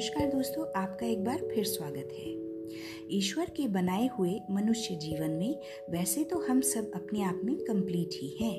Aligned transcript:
नमस्कार 0.00 0.26
दोस्तों, 0.26 0.64
आपका 0.76 1.06
एक 1.06 1.24
बार 1.24 1.38
फिर 1.48 1.64
स्वागत 1.64 2.12
है। 2.12 3.16
ईश्वर 3.16 3.50
के 3.56 3.66
बनाए 3.68 4.08
हुए 4.08 4.30
मनुष्य 4.50 4.94
जीवन 4.96 5.30
में 5.30 5.60
वैसे 5.90 6.22
तो 6.24 6.38
हम 6.38 6.60
सब 6.60 6.90
अपने 6.94 7.22
आप 7.22 7.40
में 7.44 7.56
कंप्लीट 7.56 8.14
ही 8.14 8.28
हैं, 8.40 8.56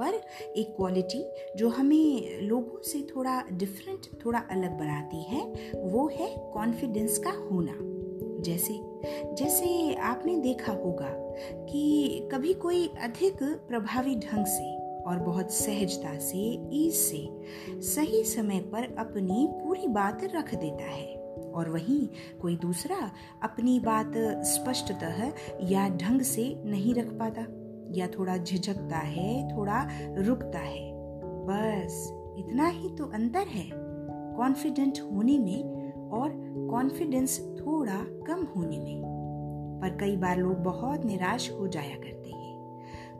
पर 0.00 0.20
एक 0.56 0.74
क्वालिटी 0.76 1.24
जो 1.56 1.68
हमें 1.68 2.40
लोगों 2.42 2.82
से 2.82 3.00
थोड़ा 3.06 3.40
डिफरेंट 3.52 4.06
थोड़ा 4.24 4.38
अलग 4.38 4.78
बनाती 4.78 5.22
है, 5.22 5.42
वो 5.82 6.06
है 6.08 6.28
कॉन्फिडेंस 6.54 7.18
का 7.18 7.32
होना। 7.50 7.78
जैसे 8.42 8.78
जैसे 9.34 9.94
आपने 10.04 10.36
देखा 10.40 10.72
होगा 10.74 11.12
कि 11.66 12.28
कभी 12.32 12.54
कोई 12.54 12.86
अधिक 13.02 13.42
प्रभावी 13.42 14.14
ढंग 14.16 14.46
से 14.46 14.75
और 15.06 15.18
बहुत 15.18 15.50
सहजता 15.50 16.18
से 16.18 16.68
ईज 16.72 16.94
से 16.94 17.28
सही 17.80 18.24
समय 18.24 18.60
पर 18.60 18.96
अपनी 18.98 19.48
पूरी 19.50 19.88
बात 19.88 20.24
रख 20.24 20.54
देता 20.54 20.84
है। 20.84 21.16
और 21.54 21.68
वहीं 21.68 22.08
कोई 22.42 22.56
दूसरा 22.56 23.10
अपनी 23.42 23.80
बात 23.80 24.12
स्पष्टतः 24.44 25.32
या 25.62 25.88
ढंग 25.88 26.20
से 26.20 26.62
नहीं 26.64 26.94
रख 26.94 27.06
पाता, 27.06 27.46
या 27.90 28.06
थोड़ा 28.06 28.36
झिझकता 28.36 28.96
है, 28.96 29.56
थोड़ा 29.56 29.88
रुकता 30.02 30.58
है। 30.58 30.92
बस 31.46 32.10
इतना 32.38 32.68
ही 32.68 32.88
तो 32.88 33.04
अंतर 33.04 33.46
है। 33.46 33.70
कॉन्फिडेंट 34.36 34.98
होने 35.12 35.38
में 35.38 35.92
और 36.10 36.30
कॉन्फिडेंस 36.70 37.40
थोड़ा 37.40 37.96
कम 38.26 38.46
होने 38.56 38.78
में। 38.78 39.02
पर 39.82 39.96
कई 39.96 40.16
बार 40.16 40.38
लोग 40.38 40.56
बहुत 40.56 41.04
निराश 41.04 41.50
हो 41.50 41.68
जाया 41.68 41.96
करते 41.96 42.30
हैं। 42.30 42.45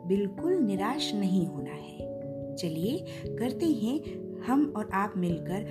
बिल्कुल 0.07 0.53
निराश 0.53 1.11
नहीं 1.15 1.45
होना 1.47 1.71
है। 1.71 2.55
चलिए 2.55 2.97
करते 3.39 3.65
हैं 3.65 3.99
हम 4.41 4.73
और 4.77 4.89
आप 4.93 5.13
मिलकर 5.17 5.65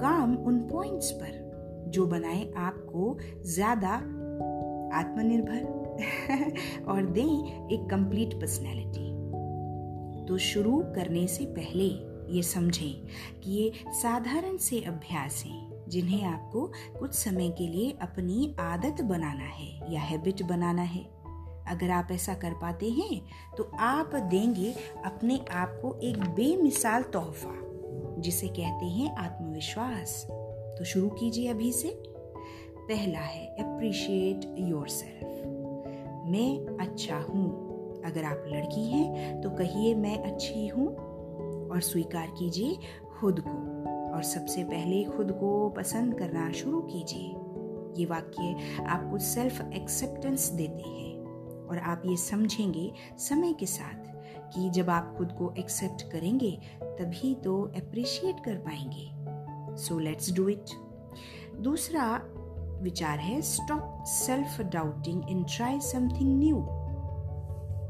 काम 0.00 0.36
उन 0.36 0.58
पॉइंट्स 0.60 1.10
पर, 1.10 1.42
जो 1.88 2.06
बनाए 2.06 2.52
आपको 2.56 3.16
ज़्यादा 3.44 3.94
आत्मनिर्भर 4.98 5.82
और 6.88 7.06
दें 7.06 7.68
एक 7.70 7.88
कंप्लीट 7.90 8.34
पर्सनैलिटी 8.34 9.12
तो 10.26 10.38
शुरू 10.38 10.82
करने 10.94 11.26
से 11.26 11.44
पहले 11.44 11.84
ये 12.34 12.42
समझें 12.42 13.40
कि 13.40 13.50
ये 13.50 13.72
साधारण 13.92 14.56
से 14.56 14.80
अभ्यास 14.80 15.42
हैं, 15.46 15.88
जिन्हें 15.88 16.24
आपको 16.24 16.66
कुछ 16.98 17.14
समय 17.14 17.48
के 17.48 17.66
लिए 17.68 17.90
अपनी 18.02 18.54
आदत 18.60 19.02
बनाना 19.04 19.48
है 19.50 19.92
या 19.92 20.00
हैबिट 20.00 20.42
बनाना 20.42 20.82
है। 20.82 21.13
अगर 21.68 21.90
आप 21.90 22.08
ऐसा 22.12 22.34
कर 22.34 22.52
पाते 22.52 22.90
हैं 22.90 23.20
तो 23.56 23.70
आप 23.78 24.14
देंगे 24.14 24.74
अपने 25.04 25.38
आप 25.50 25.78
को 25.82 25.98
एक 26.02 26.20
बेमिसाल 26.20 27.02
तोहफा, 27.02 27.54
जिसे 28.20 28.48
कहते 28.48 28.86
हैं 28.86 29.14
आत्मविश्वास। 29.16 30.26
तो 30.78 30.84
शुरू 30.84 31.08
कीजिए 31.08 31.48
अभी 31.48 31.72
से। 31.72 32.02
पहला 32.88 33.18
है 33.18 33.46
अप्रिशिएट 33.46 34.54
योर 34.58 34.88
सेल्फ 34.88 35.42
मैं 36.26 36.78
अच्छा 36.78 37.18
हूँ। 37.18 38.02
अगर 38.04 38.24
आप 38.24 38.44
लड़की 38.48 38.84
हैं 38.90 39.40
तो 39.40 39.50
कहिए 39.50 39.94
मैं 39.94 40.18
अच्छी 40.22 40.66
हूँ। 40.68 40.88
और 41.68 41.80
स्वीकार 41.80 42.26
कीजिए 42.38 42.76
खुद 43.20 43.40
को। 43.40 43.62
और 44.14 44.22
सबसे 44.22 44.64
पहले 44.64 45.04
खुद 45.04 45.32
को 45.32 45.68
पसंद 45.68 46.18
करना 46.18 46.50
शुरू 46.52 46.80
कीजिए। 46.80 47.34
ये 48.00 48.06
वाक्य 48.06 48.56
आपको 48.84 49.18
सेल्फ 49.18 49.60
एक्सेप्टेंस 49.74 50.48
देते 50.48 50.82
हैं। 50.82 51.13
और 51.70 51.78
आप 51.78 52.02
ये 52.06 52.16
समझेंगे 52.16 52.92
समय 53.18 53.52
के 53.52 53.66
साथ 53.66 54.12
कि 54.54 54.70
जब 54.70 54.90
आप 54.90 55.14
खुद 55.18 55.32
को 55.32 55.54
एक्सेप्ट 55.58 56.02
करेंगे, 56.12 56.50
तभी 56.82 57.34
तो 57.34 57.62
अप्रिशिएट 57.76 58.44
कर 58.44 58.56
पाएँगे। 58.58 59.10
सो 59.76 59.98
लेट्स 59.98 60.32
डू 60.32 60.48
इट 60.48 60.64
दूसरा 61.60 62.22
विचार 62.82 63.18
है 63.18 63.40
stop 63.42 64.04
self 64.06 64.60
doubting 64.60 65.30
and 65.30 65.46
try 65.56 65.80
something 65.80 66.38
new 66.38 66.66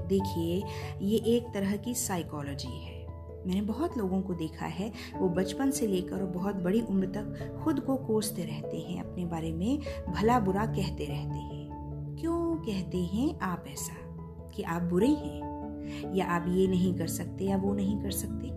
देखिए, 0.09 0.63
ये 1.01 1.19
एक 1.37 1.47
तरह 1.55 1.77
की 1.77 1.95
साइकोलॉजी 1.95 2.79
है। 2.79 3.07
मैंने 3.47 3.61
बहुत 3.61 3.97
लोगों 3.99 4.21
को 4.23 4.35
देखा 4.35 4.67
है, 4.67 4.93
वो 5.17 5.29
बचपन 5.29 5.71
से 5.71 5.87
लेकर 5.87 6.17
और 6.17 6.27
बहुत 6.27 6.57
बड़ी 6.57 6.81
उम्र 6.81 7.07
तक 7.07 7.61
खुद 7.65 7.81
को 7.81 7.97
कोसते 7.97 8.45
रहते 8.45 8.77
हैं, 8.79 9.05
अपने 9.05 9.25
बारे 9.25 9.53
में 9.53 9.79
भला 10.09 10.39
बुरा 10.41 10.67
कहते 10.67 11.05
रहते 11.05 11.39
हैं। 11.39 11.54
कहते 12.67 12.99
हैं, 12.99 13.39
आप 13.39 13.65
ऐसा, 13.69 13.95
कि 14.55 14.63
आप 14.63 14.83
बुरे 14.83 15.09
हैं, 15.09 16.15
या 16.15 16.27
आप 16.27 16.45
ये 16.49 16.67
नहीं 16.67 16.95
कर 16.95 17.07
सकते, 17.07 17.45
या 17.45 17.57
वो 17.57 17.75
नहीं 17.75 18.03
कर 18.03 18.11
सकते। 18.11 18.51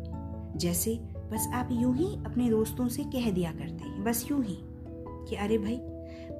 जैसे, 0.59 0.95
बस 0.95 1.49
आप 1.53 1.69
यूँ 1.71 1.95
ही 1.95 2.15
अपने 2.25 2.49
दोस्तों 2.49 2.87
से 2.87 3.03
कह 3.03 3.31
दिया 3.31 3.51
करते 3.51 3.83
हैं, 3.83 4.03
बस 4.03 4.31
यूँ 4.31 4.43
ही, 4.43 4.57
कि 5.29 5.35
अरे 5.35 5.57
भाई, 5.57 5.81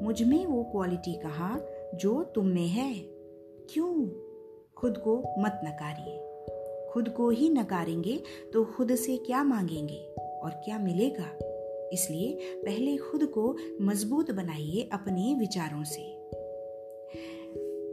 मुझमें 0.01 0.45
वो 0.45 0.63
क्वालिटी 0.63 1.13
कहा, 1.13 1.59
जो 1.95 2.23
तुम 2.23 2.45
में 2.45 2.67
है। 2.67 2.93
क्यों? 3.69 4.07
खुद 4.77 4.97
को 4.97 5.17
मत 5.39 5.61
नकारिए। 5.63 6.23
खुद 6.93 7.09
को 7.09 7.29
ही 7.29 7.49
नकारेंगे 7.49 8.23
तो 8.53 8.65
खुद 8.65 8.95
से 8.95 9.17
क्या 9.17 9.43
मांगेंगे, 9.43 10.13
और 10.43 10.51
क्या 10.51 10.79
मिलेगा? 10.79 11.37
इसलिए 11.93 12.39
पहले 12.65 12.97
खुद 12.97 13.23
को 13.23 13.57
मज़बूत 13.81 14.31
बनाइए 14.31 14.89
अपने 14.93 15.35
विचारों 15.39 15.83
से। 15.83 16.16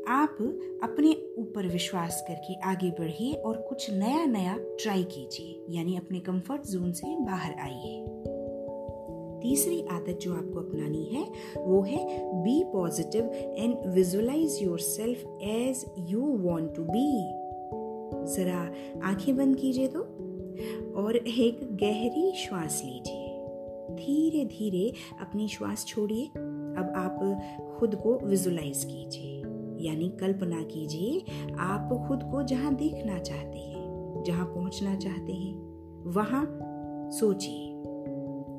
आप 0.09 0.37
अपने 0.83 1.11
ऊपर 1.39 1.67
विश्वास 1.67 2.25
करके 2.29 2.55
आगे 2.61 2.91
बढ़िए 2.91 3.33
और 3.33 3.57
कुछ 3.69 3.91
नया 3.91 4.25
नया 4.25 4.57
ट्राई 4.83 5.05
कीजिए, 5.05 5.77
यानी 5.77 5.97
अपने 5.97 6.21
कंफर्ट 6.21 6.67
जोन 6.67 6.93
से 6.93 7.17
बाहर 7.21 7.55
आइए। 7.61 8.05
तीसरी 9.43 9.81
आदत 9.91 10.19
जो 10.23 10.35
आपको 10.35 10.59
अपनानी 10.59 11.05
है, 11.05 11.25
वो 11.59 11.83
है 11.83 12.05
be 12.43 12.63
positive 12.65 13.25
and 13.35 13.87
visualize 13.87 14.59
yourself 14.79 15.25
as 15.43 15.85
you 15.99 16.21
want 16.21 16.75
to 16.75 16.85
be 16.85 17.09
जरा 18.35 18.61
आँखें 19.09 19.37
बंद 19.37 19.57
कीजिए 19.57 19.89
तो 19.89 20.01
और 20.97 21.17
एक 21.17 21.69
गहरी 21.77 22.31
श्वास 22.33 22.83
लीजिए। 22.85 23.31
धीरे 23.95 24.45
धीरे 24.45 24.93
अपनी 25.21 25.49
श्वास 25.49 25.85
छोड़िए। 25.87 26.27
अब 26.27 26.93
आप 26.97 27.77
खुद 27.79 27.95
को 27.95 28.19
विजुलाइज 28.25 28.85
कीजिए। 28.85 29.34
यानी 29.85 30.09
कल्पना 30.21 30.63
कीजिए, 30.63 31.25
आप 31.59 32.05
खुद 32.09 32.23
को 32.23 32.43
जहाँ 32.43 32.75
देखना 32.75 33.19
चाहते 33.19 33.59
हैं, 33.59 34.23
जहाँ 34.27 34.47
पहुँचना 34.47 34.95
चाहते 34.95 35.33
हैं, 35.33 35.55
वहाँ 36.07 36.59
सोचिए 37.13 37.71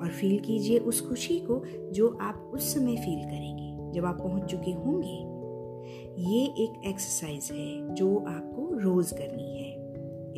और 0.02 0.09
फील 0.09 0.40
कीजिए 0.40 0.78
उस 0.78 1.09
खुशी 1.09 1.40
को 1.40 1.63
जो 1.91 2.18
आप 2.22 2.52
उस 2.53 2.74
समय 2.74 2.96
फील 2.96 3.24
करेंगे, 3.24 3.91
जब 3.91 4.06
आप 4.06 4.18
पहुँच 4.22 4.44
चुके 4.44 4.72
होंगे। 4.72 5.36
ये 6.22 6.46
एक 6.46 6.81
एक्सरसाइज 6.86 7.50
है 7.52 7.96
जो 7.96 8.18
आपको 8.18 8.80
रोज 8.80 9.12
करनी 9.12 9.59
है। 9.59 9.86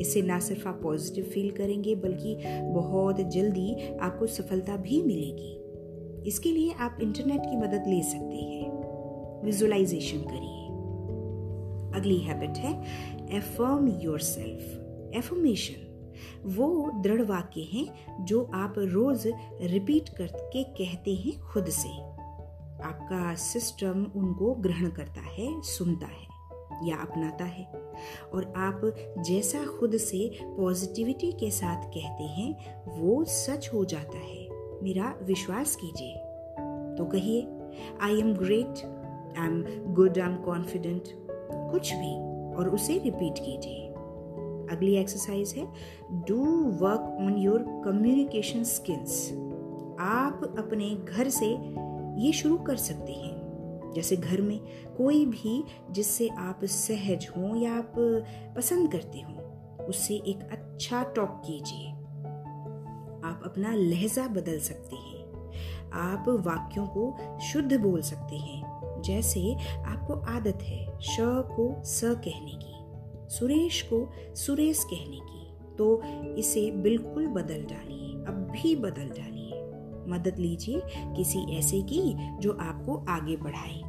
इससे 0.00 0.22
ना 0.22 0.38
सिर्फ़ 0.38 0.68
आप 0.68 0.80
पॉजिटिव 0.82 1.24
फील 1.24 1.50
करेंगे, 1.50 1.94
बल्कि 1.94 2.38
बहुत 2.62 3.20
जल्दी 3.20 3.96
आपको 3.96 4.26
सफलता 4.26 4.76
भी 4.76 5.02
मिलेगी। 5.02 5.54
इसके 6.28 6.52
लिए 6.52 6.72
आप 6.72 6.98
इंटरनेट 7.02 7.40
की 7.40 7.56
मदद 7.56 7.84
ले 7.86 8.02
सकते 8.02 8.34
हैं। 8.34 8.78
विजुअलाइजेशन 9.44 10.18
करिए। 10.18 10.57
अगली 11.98 12.18
हैबिट 12.18 12.58
है 12.58 12.82
एफर्म 13.36 13.88
योर 13.88 14.20
सेल्फ 14.20 14.84
एफर्मेशन 15.16 15.84
वो 16.44 16.90
दृढ़ 16.94 17.22
वाक्य 17.22 17.60
हैं 17.60 18.16
जो 18.24 18.50
आप 18.54 18.74
रोज 18.78 19.32
रिपीट 19.62 20.08
करके 20.08 20.62
कहते 20.62 21.14
हैं 21.14 21.40
खुद 21.40 21.66
से। 21.66 21.88
आपका 22.84 23.34
सिस्टम 23.34 24.06
उनको 24.16 24.54
ग्रहण 24.54 24.90
करता 24.90 25.20
है, 25.20 25.62
सुनता 25.62 26.06
है, 26.06 26.28
या 26.88 26.96
अपनाता 26.96 27.44
है। 27.44 27.64
और 28.34 28.52
आप 28.56 28.80
जैसा 29.18 29.66
खुद 29.66 29.96
से 29.96 30.38
पॉजिटिविटी 30.42 31.32
के 31.32 31.50
साथ 31.50 31.82
कहते 31.82 32.24
हैं, 32.24 32.82
वो 33.00 33.24
सच 33.24 33.70
हो 33.74 33.84
जाता 33.84 34.18
है। 34.18 34.48
मेरा 34.82 35.14
विश्वास 35.22 35.76
कीजिए। 35.76 36.14
तो 36.98 37.04
कहिए 37.04 37.48
I 38.00 38.20
am 38.20 38.34
great 38.34 38.84
I 39.38 39.46
am 39.46 39.64
good 39.94 40.18
I 40.18 40.30
am 40.30 40.36
confident 40.36 41.27
कुछ 41.70 41.92
भी 41.92 42.14
और 42.56 42.68
उसे 42.74 42.98
रिपीट 42.98 43.38
कीजिए। 43.38 43.88
अगली 44.76 44.94
एक्सरसाइज 44.94 45.54
है 45.56 45.66
do 46.12 46.44
work 46.62 47.00
on 47.00 47.34
your 47.38 47.82
communication 47.84 48.62
skills 48.64 49.32
आप 50.00 50.54
अपने 50.58 50.90
घर 50.90 51.28
से 51.28 51.46
ये 52.24 52.32
शुरू 52.32 52.56
कर 52.56 52.76
सकते 52.76 53.12
हैं। 53.12 53.38
जैसे 53.94 54.16
घर 54.16 54.40
में 54.40 54.60
कोई 54.96 55.26
भी 55.26 55.64
जिससे 55.90 56.28
आप 56.28 56.60
सहज 56.64 57.28
हो 57.36 57.56
या 57.56 57.74
आप 57.74 57.92
पसंद 58.56 58.92
करते 58.92 59.20
हो, 59.20 59.32
उससे 59.84 60.14
एक 60.14 60.48
अच्छा 60.52 61.02
टॉक 61.02 61.42
कीजिए। 61.46 61.90
आप 63.24 63.42
अपना 63.44 63.74
लहजा 63.74 64.28
बदल 64.28 64.58
सकते 64.58 64.96
हैं। 64.96 65.18
आप 65.92 66.24
वाक्यों 66.28 66.86
को 66.86 67.16
शुद्ध 67.40 67.80
बोल 67.80 68.00
सकते 68.02 68.36
हैं। 68.36 68.77
जैसे 69.08 69.54
आपको 69.76 70.14
आदत 70.28 70.62
है 70.62 70.84
श 71.02 71.16
को 71.50 71.82
स 71.84 72.00
कहने 72.04 72.52
की, 72.54 72.74
सुरेश 73.28 73.82
को 73.82 74.08
सुरेश 74.36 74.84
कहने 74.84 75.20
की 75.22 75.36
तो 75.76 76.02
इसे 76.34 76.70
बिल्कुल 76.72 77.26
बदल 77.26 77.62
डालिए, 77.64 78.12
अब 78.24 78.48
भी 78.52 78.74
बदल 78.76 79.08
डालिए। 79.08 79.36
मदद 80.08 80.38
लीजिए 80.38 80.80
किसी 81.16 81.38
ऐसे 81.56 81.80
की 81.82 82.00
जो 82.38 82.52
आपको 82.52 82.96
आगे 83.08 83.36
बढ़ाए। 83.36 83.80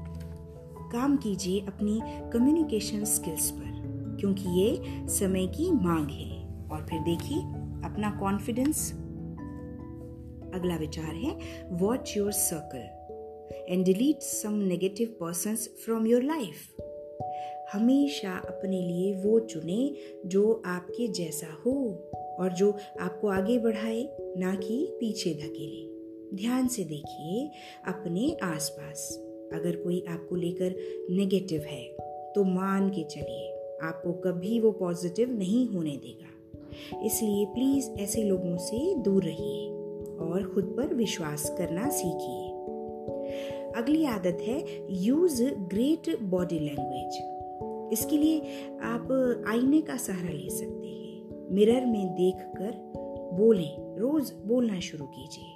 काम 0.91 1.15
कीजिए 1.17 1.59
अपनी 1.61 1.99
कम्युनिकेशन 2.33 3.03
स्किल्स 3.05 3.49
पर, 3.51 4.17
क्योंकि 4.19 4.49
ये 4.51 5.07
समय 5.09 5.47
की 5.47 5.71
मांग 5.71 6.09
है। 6.09 6.67
और 6.69 6.85
फिर 6.89 6.99
देखिए 6.99 7.37
अपना 7.85 8.11
कॉन्फिडेंस 8.19 8.91
अगला 10.55 10.75
विचार 10.75 11.13
है 11.15 11.37
watch 11.71 12.13
your 12.17 12.31
circle 12.31 12.98
and 13.69 13.85
delete 13.85 14.21
some 14.21 14.53
negative 14.59 15.15
person 15.19 15.55
from 15.55 16.07
your 16.07 16.23
life 16.23 16.81
हमेशा 17.73 18.31
अपने 18.39 18.81
लिए 18.81 19.13
वो 19.23 19.39
चुने 19.39 19.93
जो 20.25 20.61
आपके 20.65 21.07
जैसा 21.07 21.47
हो 21.65 21.73
और 22.39 22.53
जो 22.53 22.71
आपको 22.99 23.27
आगे 23.27 23.57
बढ़ाए, 23.57 24.07
ना 24.37 24.55
कि 24.55 24.85
पीछे 24.99 25.33
धकेले। 25.33 26.37
ध्यान 26.37 26.67
से 26.67 26.83
देखिए 26.83 27.49
अपने 27.87 28.37
आसपास। 28.43 29.07
अगर 29.53 29.75
कोई 29.75 30.03
आपको 30.09 30.35
लेकर 30.35 30.75
नेगेटिव 31.09 31.61
है 31.61 31.83
तो 32.35 32.43
मान 32.43 32.89
के 32.89 33.03
चलिए, 33.03 33.77
आपको 33.83 34.13
कभी 34.21 34.59
वो 34.59 34.71
पॉजिटिव 34.71 35.37
नहीं 35.37 35.67
होने 35.67 35.95
देगा। 35.97 37.05
इसलिए 37.05 37.45
प्लीज़ 37.45 37.89
ऐसे 38.01 38.23
लोगों 38.23 38.57
से 38.57 38.95
दूर 38.95 39.23
रहिए 39.23 39.69
और 40.19 40.51
खुद 40.53 40.73
पर 40.77 40.93
विश्वास 40.93 41.49
करना 41.57 41.89
सीखिए। 41.89 42.48
अगली 43.75 44.05
आदत 44.05 44.37
है 44.41 44.87
यूज़ 44.89 45.43
ग्रेट 45.43 46.21
बॉडी 46.21 46.59
लैंग्वेज 46.59 47.35
इसके 47.93 48.17
लिए 48.17 48.39
आप 48.81 49.43
आईने 49.47 49.81
का 49.81 49.97
सहारा 49.97 50.29
ले 50.29 50.49
सकते 50.49 50.87
हैं। 50.87 51.49
मिरर 51.51 51.85
में 51.85 52.13
देखकर 52.13 52.89
बोलें, 53.33 53.97
रोज 53.97 54.33
बोलना 54.45 54.79
शुरू 54.79 55.05
कीजिए। 55.05 55.55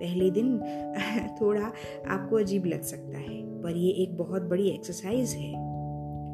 पहले 0.00 0.30
दिन 0.30 0.58
थोड़ा 1.40 1.72
आपको 2.08 2.36
अजीब 2.36 2.66
लग 2.66 2.82
सकता 2.82 3.18
है, 3.18 3.62
पर 3.62 3.76
ये 3.76 3.90
एक 3.90 4.16
बहुत 4.16 4.42
बड़ी 4.42 4.68
एक्सरसाइज 4.68 5.30
है। 5.30 5.54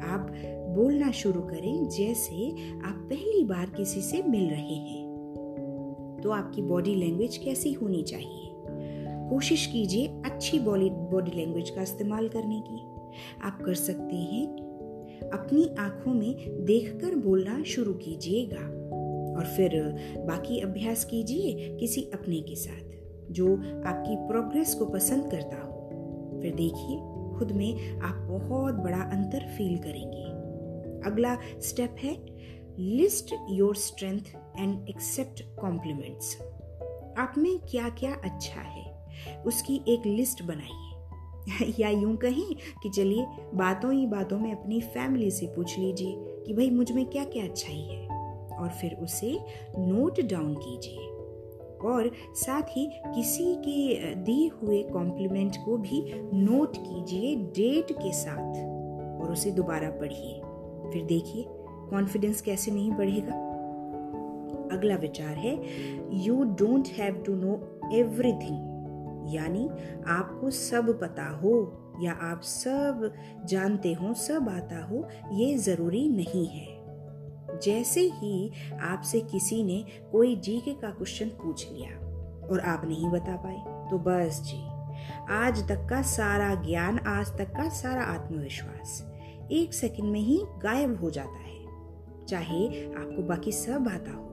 आप 0.01 0.31
बोलना 0.75 1.11
शुरू 1.11 1.41
करें 1.41 1.89
जैसे 1.89 2.49
आप 2.85 3.07
पहली 3.09 3.43
बार 3.43 3.65
किसी 3.65 4.01
से 4.01 4.23
मिल 4.23 4.49
रहे 4.49 4.75
हैं। 4.75 5.11
तो 6.23 6.29
आपकी 6.29 6.61
बॉडी 6.61 6.95
लैंग्वेज 6.95 7.37
कैसी 7.37 7.73
होनी 7.73 8.03
चाहिए? 8.03 8.50
कोशिश 9.31 9.65
कीजिए 9.65 10.07
अच्छी 10.07 10.59
बॉडी 10.59 10.89
बॉडी 10.89 11.31
लैंग्वेज 11.31 11.69
का 11.69 11.81
इस्तेमाल 11.81 12.27
करने 12.29 12.63
की। 12.67 12.79
आप 13.41 13.61
कर 13.65 13.73
सकते 13.73 14.15
हैं, 14.15 14.47
अपनी 15.33 15.75
आँखों 15.79 16.13
में 16.13 16.65
देखकर 16.65 17.15
बोलना 17.15 17.63
शुरू 17.63 17.93
कीजिएगा। 17.93 18.81
और 19.39 19.45
फिर, 19.45 19.95
बाकी 20.27 20.59
अभ्यास 20.59 21.05
कीजिए 21.05 21.77
किसी 21.79 22.01
अपने 22.01 22.41
के 22.41 22.55
साथ, 22.55 22.89
जो 23.31 23.55
आपकी 23.85 24.15
प्रोग्रेस 24.15 24.75
को 24.75 24.85
पसंद 24.85 25.31
करता 25.31 25.61
हो। 25.61 25.89
फिर 26.41 26.55
देखिए, 26.55 26.99
खुद 27.39 27.51
में 27.51 27.99
आप 27.99 28.15
बहुत 28.15 28.75
बड़ा 28.75 29.01
अंतर 29.01 29.39
फील 29.39 29.77
करेंगे। 29.77 30.25
अगला 31.09 31.37
स्टेप 31.59 31.95
है 31.99 32.25
list 32.79 33.35
your 33.49 33.75
strength 33.75 34.21
and 34.59 34.89
accept 34.89 35.43
compliments 35.59 36.41
आप 37.17 37.33
में 37.37 37.59
क्या 37.59 37.89
क्या 37.89 38.13
अच्छा 38.13 38.61
है? 38.61 39.00
उसकी 39.45 39.81
एक 39.87 40.05
लिस्ट 40.05 40.43
बनाइए 40.43 40.87
या 41.79 41.89
यूँ 41.89 42.15
कहें 42.17 42.55
कि 42.83 42.89
चलिए 42.89 43.25
बातों 43.53 43.93
ही 43.93 44.07
बातों 44.07 44.39
में 44.39 44.51
अपनी 44.51 44.81
फैमिली 44.81 45.31
से 45.31 45.45
पूछ 45.45 45.79
लीजिए 45.79 46.15
कि 46.17 46.53
भाई 46.53 46.69
मुझमें 46.69 47.05
क्या 47.05 47.23
क्या 47.23 47.43
अच्छाई 47.43 47.79
है? 47.79 48.07
और 48.57 48.69
फिर 48.69 48.93
उसे 48.93 49.39
नोट 49.79 50.21
डाउन 50.21 50.53
कीजिए। 50.53 51.07
और 51.87 52.11
साथ 52.35 52.61
ही 52.61 52.91
किसी 53.15 53.55
के 53.55 54.15
दिए 54.15 54.49
हुए 54.61 54.83
कॉम्प्लीमेंट 54.83 55.55
को 55.65 55.77
भी 55.77 56.11
नोट 56.33 56.77
कीजिए 56.77 57.35
डेट 57.35 57.91
के 57.91 58.13
साथ 58.13 58.55
और 59.21 59.31
उसे 59.31 59.51
दोबारा 59.51 59.89
पढ़िए। 59.89 60.41
फिर 60.91 61.05
देखिए 61.05 61.45
कॉन्फिडेंस 61.89 62.41
कैसे 62.41 62.71
नहीं 62.71 62.91
बढ़ेगा। 62.91 63.51
अगला 64.71 64.95
विचार 64.95 65.35
है 65.37 65.61
you 66.13 66.43
don't 66.43 66.87
have 66.87 67.15
to 67.15 67.35
know 67.35 67.79
everything 67.93 68.70
यानी 69.29 69.67
आपको 70.07 70.49
सब 70.49 70.99
पता 70.99 71.29
हो 71.37 71.53
या 72.01 72.11
आप 72.23 72.41
सब 72.41 73.11
जानते 73.45 73.93
हो, 73.93 74.13
सब 74.13 74.49
आता 74.49 74.83
हो, 74.85 75.07
ये 75.31 75.57
ज़रूरी 75.57 76.07
नहीं 76.09 76.47
है। 76.47 77.59
जैसे 77.59 78.01
ही 78.13 78.51
आपसे 78.81 79.19
किसी 79.21 79.63
ने 79.63 79.83
कोई 80.11 80.35
जीके 80.35 80.73
का 80.73 80.89
क्वेश्चन 80.89 81.29
पूछ 81.41 81.67
लिया 81.71 81.89
और 82.47 82.59
आप 82.59 82.85
नहीं 82.85 83.09
बता 83.09 83.35
पाए 83.35 83.89
तो 83.89 83.97
बस 83.97 84.41
जी, 84.41 84.61
आज 85.29 85.67
तक 85.69 85.87
का 85.89 86.01
सारा 86.01 86.53
ज्ञान, 86.55 86.99
आज 86.99 87.37
तक 87.37 87.51
का 87.51 87.69
सारा 87.69 88.03
आत्मविश्वास 88.03 89.01
एक 89.51 89.73
सेकंड 89.73 90.11
में 90.11 90.19
ही 90.19 90.41
गायब 90.63 90.99
हो 91.01 91.09
जाता 91.09 91.39
है, 91.39 92.25
चाहे 92.25 92.67
आपको 92.85 93.23
बाकी 93.23 93.51
सब 93.51 93.87
आता 93.87 94.11
हो। 94.11 94.27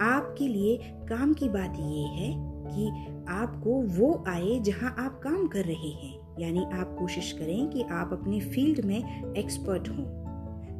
आपके 0.00 0.48
लिए 0.48 0.76
काम 1.08 1.32
की 1.34 1.48
बात 1.48 1.76
ये 1.78 2.04
है 2.08 2.32
कि 2.66 2.90
आपको 3.28 3.80
वो 3.98 4.24
आए 4.28 4.58
जहाँ 4.60 4.94
आप 4.98 5.20
काम 5.24 5.46
कर 5.48 5.64
रहे 5.64 5.90
हैं। 5.90 6.20
यानी 6.40 6.64
आप 6.72 6.96
कोशिश 6.98 7.32
करें 7.32 7.68
कि 7.70 7.82
आप 7.82 8.12
अपने 8.12 8.40
फ़ील्ड 8.40 8.84
में 8.84 9.34
एक्सपर्ट 9.36 9.88
हों। 9.88 10.04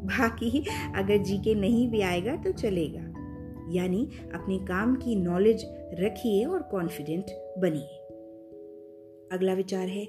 बाकी 0.05 0.65
अगर 0.97 1.17
जीके 1.17 1.55
नहीं 1.55 1.89
भी 1.89 2.01
आएगा 2.01 2.37
तो 2.37 2.53
चलेगा। 2.53 3.09
यानी 3.73 4.09
अपने 4.35 4.59
काम 4.59 4.95
की 4.97 5.17
नॉलेज 5.17 5.65
रखिए 6.01 6.45
और 6.45 6.63
कॉन्फिडेंट 6.63 7.25
बनिए। 7.59 7.99
अगला 9.33 9.55
विचार 9.55 9.89
है 9.89 10.07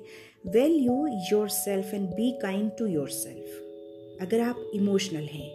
well 0.47 0.75
you 0.75 1.07
yourself 1.49 1.93
and 1.93 2.07
be 2.09 2.31
kind 2.31 2.71
to 2.79 2.85
yourself 3.09 4.21
अगर 4.21 4.39
आप 4.39 4.71
इमोशनल 4.73 5.23
हैं 5.23 5.49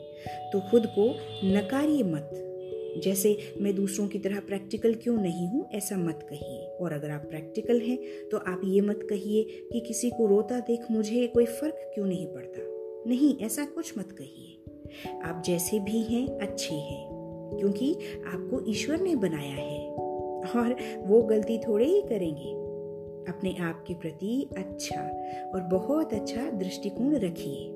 तो 0.52 0.60
खुद 0.60 0.86
को 0.98 1.08
नकारिए 1.44 2.02
मत। 2.02 2.44
जैसे, 2.98 3.36
मैं 3.60 3.74
दूसरों 3.74 4.08
की 4.08 4.18
तरह 4.18 4.40
प्रैक्टिकल 4.40 4.94
क्यों 4.94 5.16
नहीं 5.16 5.48
हूँ? 5.48 5.68
ऐसा 5.70 5.96
मत 5.96 6.26
कहिए। 6.30 6.66
और 6.80 6.92
अगर 6.92 7.10
आप 7.10 7.20
प्रैक्टिकल 7.20 7.80
हैं 7.80 7.98
तो 8.28 8.36
आप 8.36 8.60
ये 8.64 8.80
मत 8.80 9.06
कहिए 9.10 9.68
कि 9.72 9.80
किसी 9.80 10.10
को 10.10 10.26
रोता 10.26 10.60
देख 10.60 10.84
मुझे 10.90 11.26
कोई 11.26 11.44
फ़र्क 11.44 11.90
क्यों 11.94 12.06
नहीं 12.06 12.26
पड़ता। 12.26 12.60
नहीं, 13.10 13.38
ऐसा 13.38 13.64
कुछ 13.64 13.98
मत 13.98 14.12
कहिए। 14.12 14.54
आप 15.24 15.42
जैसे 15.46 15.80
भी 15.80 16.02
हैं, 16.02 16.38
अच्छे 16.38 16.74
हैं, 16.74 17.08
क्योंकि 17.58 17.92
आपको 18.26 18.70
ईश्वर 18.70 19.00
ने 19.00 19.16
बनाया 19.16 19.54
है, 19.54 19.88
और 20.56 20.76
वो 20.98 21.22
गलती 21.22 21.58
थोड़े 21.58 21.86
ही 21.86 22.00
करेंगे। 22.00 22.52
अपने 23.32 23.56
आप 23.60 23.84
के 23.88 23.94
प्रति 23.94 24.48
अच्छा 24.56 25.02
और 25.54 25.60
बहुत 25.60 26.14
अच्छा 26.14 26.50
दृष्टिकोण 26.50 27.14
रखिए। 27.14 27.68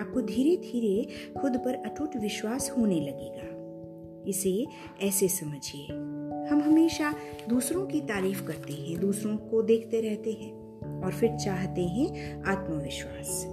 आपको 0.00 0.20
धीरे 0.20 0.56
धीरे 0.56 1.06
खुद 1.40 1.56
पर 1.56 1.74
अटूट 1.74 2.16
विश्वास 2.16 2.70
होने 2.70 3.00
लगेगा। 3.00 3.59
इसे 4.26 4.66
ऐसे 5.02 5.28
समझिए। 5.28 5.86
हम 6.50 6.62
हमेशा 6.66 7.14
दूसरों 7.48 7.86
की 7.86 8.00
तारीफ़ 8.00 8.46
करते 8.46 8.72
हैं, 8.72 9.00
दूसरों 9.00 9.36
को 9.36 9.62
देखते 9.62 10.00
रहते 10.00 10.32
हैं 10.32 10.60
और 11.02 11.12
फिर 11.12 11.36
चाहते 11.36 11.82
हैं 11.82 12.42
आत्मविश्वास। 12.42 13.46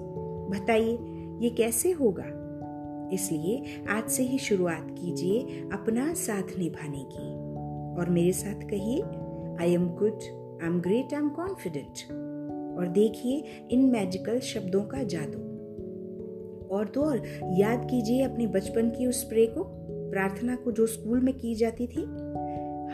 बताइए, 0.49 0.97
ये 1.43 1.49
कैसे 1.49 1.91
होगा? 1.91 2.23
इसलिए 3.13 3.63
आज 3.89 4.09
से 4.09 4.23
ही 4.23 4.37
शुरुआत 4.37 4.95
कीजिए 4.99 5.39
अपना 5.73 6.13
साथ 6.13 6.59
निभाने 6.59 6.99
की। 6.99 7.47
और 7.99 8.09
मेरे 8.09 8.31
साथ 8.31 8.61
कहिए 8.61 9.01
I 9.61 9.73
am 9.73 9.89
good 9.89 10.19
I 10.63 10.69
am 10.69 10.81
great 10.81 11.13
I 11.13 11.19
am 11.19 11.29
confident 11.29 12.11
और 12.79 12.87
देखिए 12.87 13.43
इन 13.71 13.85
मैजिकल 13.85 14.39
शब्दों 14.39 14.81
का 14.81 15.03
जादू। 15.03 15.47
और 16.75 16.87
तो 16.87 17.01
और, 17.01 17.17
याद 17.43 17.87
कीजिए 17.91 18.21
अपने 18.21 18.47
बचपन 18.47 18.89
की 18.89 19.07
उस 19.07 19.23
प्रे 19.23 19.45
को। 19.45 19.63
प्रार्थना 20.17 20.55
को 20.55 20.71
जो 20.71 20.87
स्कूल 20.87 21.19
में 21.19 21.37
की 21.37 21.55
जाती 21.55 21.87
थी, 21.87 22.01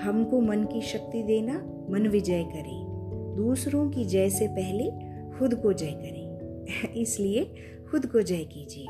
हमको 0.02 0.42
मन 0.42 0.64
की 0.64 0.82
शक्ति 0.82 1.24
देना, 1.24 1.54
मन 1.90 2.08
विजय 2.08 2.44
करे। 2.44 2.84
दूसरों 3.36 3.90
की 3.90 4.06
जय 4.06 4.30
से 4.30 4.48
पहले 4.48 4.90
खुद 5.38 5.56
को 5.56 5.74
जय 5.74 5.92
करें। 5.92 6.94
इसलिए 7.02 7.56
खुद 7.92 8.06
को 8.06 8.22
जय 8.22 8.44
कीजिए। 8.44 8.88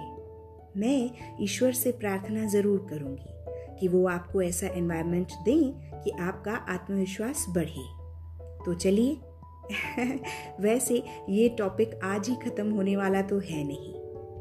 मैं 0.78 1.10
ईश्वर 1.42 1.72
से 1.72 1.92
प्रार्थना 1.92 2.46
ज़रूर 2.46 2.88
करूँगी 2.90 3.34
कि 3.80 3.88
वो 3.88 4.08
आपको 4.08 4.42
ऐसा 4.42 4.68
एनवायरनमेंट 4.68 5.28
दें 5.46 5.72
कि 6.02 6.12
आपका 6.12 6.52
आत्मविश्वास 6.52 7.46
बढ़े। 7.50 7.86
तो 8.66 8.74
चलिए, 8.74 9.18
वैसे 10.62 11.04
ये 11.30 11.50
टॉपिक 11.50 12.00
आज 12.04 12.30
ही 12.30 12.36
खत्म 12.36 12.72
होने 12.72 12.96
वाला 12.96 13.22
तो 13.22 13.40
है 13.40 13.64
नहीं। 13.64 13.94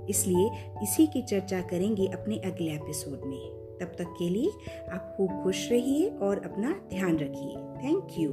इसलिए 0.06 0.50
इसी 0.82 1.06
की 1.06 1.22
चर्चा 1.22 1.60
करेंगे 1.60 2.06
अपने 2.06 2.36
अगले 2.36 2.70
एपिसोड 2.70 3.20
में। 3.26 3.61
तब 3.82 3.92
तक 3.98 4.14
के 4.18 4.28
लिए 4.28 4.50
आप 4.92 5.14
खूब 5.16 5.42
खुश 5.42 5.70
रहिए 5.72 6.08
और 6.22 6.44
अपना 6.44 6.72
ध्यान 6.90 7.18
रखिए। 7.18 7.56
Thank 7.82 8.18
you 8.18 8.30